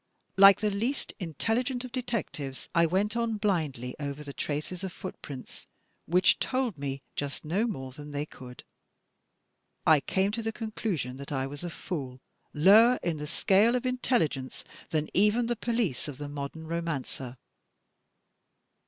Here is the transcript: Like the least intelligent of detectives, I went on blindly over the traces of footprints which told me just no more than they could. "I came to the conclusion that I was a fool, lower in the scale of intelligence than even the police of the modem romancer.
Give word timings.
Like 0.35 0.61
the 0.61 0.71
least 0.71 1.13
intelligent 1.19 1.85
of 1.85 1.91
detectives, 1.91 2.67
I 2.73 2.87
went 2.87 3.15
on 3.15 3.37
blindly 3.37 3.95
over 3.99 4.23
the 4.23 4.33
traces 4.33 4.83
of 4.83 4.91
footprints 4.91 5.67
which 6.07 6.39
told 6.39 6.75
me 6.75 7.03
just 7.15 7.45
no 7.45 7.67
more 7.67 7.91
than 7.91 8.09
they 8.09 8.25
could. 8.25 8.63
"I 9.85 9.99
came 9.99 10.31
to 10.31 10.41
the 10.41 10.51
conclusion 10.51 11.17
that 11.17 11.31
I 11.31 11.45
was 11.45 11.63
a 11.63 11.69
fool, 11.69 12.19
lower 12.51 12.97
in 13.03 13.17
the 13.17 13.27
scale 13.27 13.75
of 13.75 13.85
intelligence 13.85 14.63
than 14.89 15.07
even 15.13 15.45
the 15.45 15.55
police 15.55 16.07
of 16.07 16.17
the 16.17 16.27
modem 16.27 16.65
romancer. 16.65 17.37